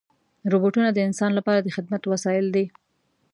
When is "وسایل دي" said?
2.05-2.65